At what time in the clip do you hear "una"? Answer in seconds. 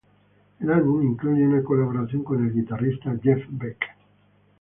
1.47-1.63